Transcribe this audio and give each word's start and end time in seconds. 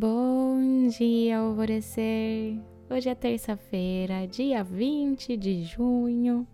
Bom 0.00 0.86
dia, 0.86 1.38
alvorecer! 1.38 2.56
Hoje 2.88 3.08
é 3.08 3.16
terça-feira, 3.16 4.28
dia 4.28 4.62
20 4.62 5.36
de 5.36 5.64
junho. 5.64 6.46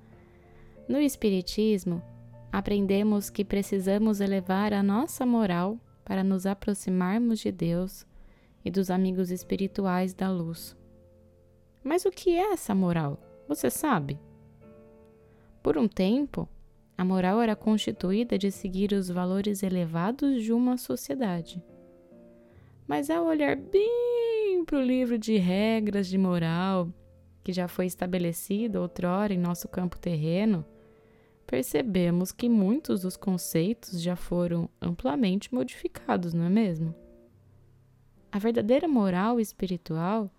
No 0.88 0.98
Espiritismo, 0.98 2.02
aprendemos 2.50 3.28
que 3.28 3.44
precisamos 3.44 4.22
elevar 4.22 4.72
a 4.72 4.82
nossa 4.82 5.26
moral 5.26 5.78
para 6.06 6.24
nos 6.24 6.46
aproximarmos 6.46 7.38
de 7.40 7.52
Deus 7.52 8.06
e 8.64 8.70
dos 8.70 8.90
amigos 8.90 9.30
espirituais 9.30 10.14
da 10.14 10.30
luz. 10.30 10.74
Mas 11.82 12.06
o 12.06 12.10
que 12.10 12.30
é 12.30 12.54
essa 12.54 12.74
moral? 12.74 13.20
Você 13.46 13.68
sabe? 13.68 14.18
Por 15.62 15.76
um 15.76 15.86
tempo, 15.86 16.48
a 16.96 17.04
moral 17.04 17.42
era 17.42 17.54
constituída 17.54 18.38
de 18.38 18.50
seguir 18.50 18.94
os 18.94 19.10
valores 19.10 19.62
elevados 19.62 20.42
de 20.42 20.50
uma 20.50 20.78
sociedade. 20.78 21.62
Mas 22.86 23.08
ao 23.10 23.24
olhar 23.24 23.56
bem 23.56 24.62
para 24.66 24.78
o 24.78 24.82
livro 24.82 25.18
de 25.18 25.36
regras 25.36 26.06
de 26.06 26.18
moral, 26.18 26.92
que 27.42 27.52
já 27.52 27.68
foi 27.68 27.86
estabelecido 27.86 28.80
outrora 28.80 29.32
em 29.32 29.38
nosso 29.38 29.68
campo 29.68 29.98
terreno, 29.98 30.64
percebemos 31.46 32.32
que 32.32 32.48
muitos 32.48 33.02
dos 33.02 33.16
conceitos 33.16 34.00
já 34.00 34.16
foram 34.16 34.68
amplamente 34.80 35.54
modificados, 35.54 36.32
não 36.32 36.44
é 36.44 36.50
mesmo? 36.50 36.94
A 38.32 38.38
verdadeira 38.38 38.88
moral 38.88 39.38
espiritual 39.38 40.30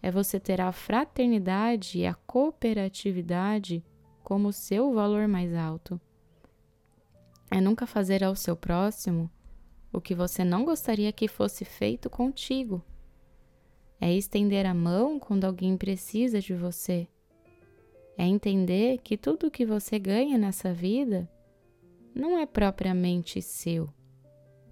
é 0.00 0.10
você 0.10 0.40
ter 0.40 0.60
a 0.60 0.72
fraternidade 0.72 1.98
e 1.98 2.06
a 2.06 2.14
cooperatividade 2.14 3.84
como 4.22 4.52
seu 4.52 4.92
valor 4.92 5.28
mais 5.28 5.54
alto. 5.54 6.00
É 7.50 7.60
nunca 7.60 7.86
fazer 7.86 8.24
ao 8.24 8.34
seu 8.34 8.56
próximo 8.56 9.30
o 9.94 10.00
que 10.00 10.14
você 10.14 10.44
não 10.44 10.64
gostaria 10.64 11.12
que 11.12 11.28
fosse 11.28 11.64
feito 11.64 12.10
contigo. 12.10 12.82
É 14.00 14.12
estender 14.12 14.66
a 14.66 14.74
mão 14.74 15.18
quando 15.18 15.44
alguém 15.44 15.76
precisa 15.76 16.40
de 16.40 16.54
você. 16.54 17.08
É 18.18 18.24
entender 18.24 18.98
que 18.98 19.16
tudo 19.16 19.46
o 19.46 19.50
que 19.50 19.64
você 19.64 19.98
ganha 19.98 20.36
nessa 20.36 20.72
vida 20.72 21.30
não 22.14 22.38
é 22.38 22.46
propriamente 22.46 23.40
seu, 23.40 23.88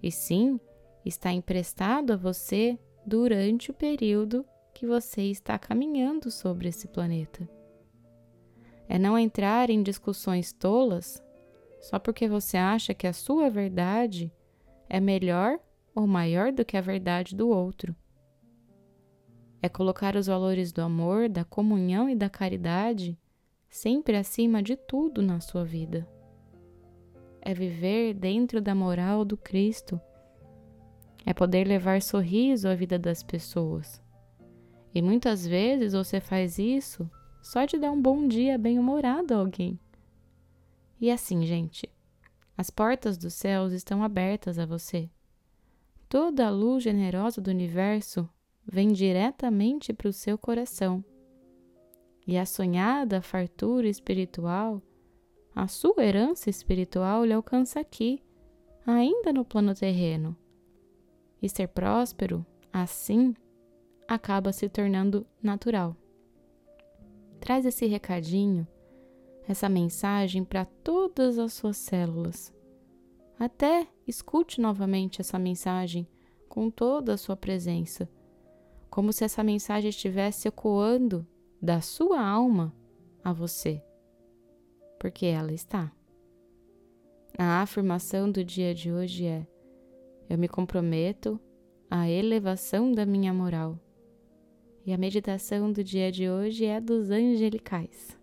e 0.01 0.11
sim 0.11 0.59
está 1.03 1.31
emprestado 1.31 2.13
a 2.13 2.15
você 2.15 2.77
durante 3.05 3.71
o 3.71 3.73
período 3.73 4.45
que 4.73 4.85
você 4.85 5.23
está 5.23 5.57
caminhando 5.57 6.31
sobre 6.31 6.69
esse 6.69 6.87
planeta 6.87 7.49
é 8.87 8.99
não 8.99 9.17
entrar 9.17 9.69
em 9.69 9.81
discussões 9.81 10.53
tolas 10.53 11.23
só 11.81 11.99
porque 11.99 12.27
você 12.27 12.57
acha 12.57 12.93
que 12.93 13.07
a 13.07 13.13
sua 13.13 13.49
verdade 13.49 14.31
é 14.93 14.99
melhor 14.99 15.59
ou 15.95 16.05
maior 16.05 16.51
do 16.51 16.63
que 16.63 16.77
a 16.77 16.81
verdade 16.81 17.35
do 17.35 17.49
outro. 17.49 17.95
É 19.59 19.67
colocar 19.67 20.15
os 20.15 20.27
valores 20.27 20.71
do 20.71 20.83
amor, 20.83 21.27
da 21.27 21.43
comunhão 21.43 22.07
e 22.07 22.15
da 22.15 22.29
caridade 22.29 23.17
sempre 23.67 24.15
acima 24.15 24.61
de 24.61 24.75
tudo 24.75 25.19
na 25.23 25.39
sua 25.39 25.65
vida. 25.65 26.07
É 27.41 27.55
viver 27.55 28.13
dentro 28.13 28.61
da 28.61 28.75
moral 28.75 29.25
do 29.25 29.35
Cristo. 29.35 29.99
É 31.25 31.33
poder 31.33 31.67
levar 31.67 31.99
sorriso 31.99 32.67
à 32.67 32.75
vida 32.75 32.99
das 32.99 33.23
pessoas. 33.23 33.99
E 34.93 35.01
muitas 35.01 35.43
vezes 35.43 35.93
você 35.93 36.19
faz 36.21 36.59
isso 36.59 37.09
só 37.41 37.65
de 37.65 37.79
dar 37.79 37.89
um 37.89 37.99
bom 37.99 38.27
dia 38.27 38.59
bem-humorado 38.59 39.33
a 39.33 39.37
alguém. 39.37 39.79
E 41.01 41.09
assim, 41.09 41.43
gente, 41.47 41.89
as 42.57 42.69
portas 42.69 43.17
dos 43.17 43.33
céus 43.33 43.73
estão 43.73 44.03
abertas 44.03 44.59
a 44.59 44.65
você. 44.65 45.09
Toda 46.07 46.47
a 46.47 46.51
luz 46.51 46.83
generosa 46.83 47.41
do 47.41 47.49
universo 47.49 48.29
vem 48.65 48.91
diretamente 48.91 49.91
para 49.93 50.07
o 50.07 50.13
seu 50.13 50.37
coração. 50.37 51.03
E 52.25 52.37
a 52.37 52.45
sonhada 52.45 53.21
fartura 53.21 53.87
espiritual, 53.87 54.81
a 55.55 55.67
sua 55.67 56.03
herança 56.03 56.49
espiritual 56.49 57.25
lhe 57.25 57.33
alcança 57.33 57.79
aqui, 57.79 58.23
ainda 58.85 59.33
no 59.33 59.43
plano 59.43 59.73
terreno. 59.73 60.37
E 61.41 61.49
ser 61.49 61.67
próspero, 61.67 62.45
assim, 62.71 63.35
acaba 64.07 64.53
se 64.53 64.69
tornando 64.69 65.25
natural 65.41 65.97
traz 67.43 67.65
esse 67.65 67.85
recadinho, 67.85 68.65
essa 69.47 69.67
mensagem 69.67 70.43
para 70.43 70.65
todas 70.65 71.37
as 71.37 71.53
suas 71.53 71.77
células. 71.77 72.53
Até 73.39 73.87
escute 74.07 74.61
novamente 74.61 75.21
essa 75.21 75.37
mensagem 75.37 76.07
com 76.47 76.69
toda 76.69 77.13
a 77.13 77.17
sua 77.17 77.35
presença, 77.35 78.09
como 78.89 79.11
se 79.11 79.23
essa 79.23 79.43
mensagem 79.43 79.89
estivesse 79.89 80.47
ecoando 80.47 81.27
da 81.61 81.81
sua 81.81 82.21
alma 82.21 82.73
a 83.23 83.33
você, 83.33 83.83
porque 84.99 85.25
ela 85.25 85.51
está. 85.51 85.91
A 87.37 87.61
afirmação 87.61 88.31
do 88.31 88.43
dia 88.43 88.75
de 88.75 88.91
hoje 88.91 89.25
é: 89.25 89.47
Eu 90.29 90.37
me 90.37 90.47
comprometo 90.47 91.39
à 91.89 92.07
elevação 92.07 92.91
da 92.91 93.05
minha 93.05 93.33
moral 93.33 93.79
e 94.85 94.93
a 94.93 94.97
meditação 94.97 95.71
do 95.71 95.83
dia 95.83 96.11
de 96.11 96.29
hoje 96.29 96.65
é 96.65 96.79
dos 96.79 97.09
angelicais. 97.09 98.22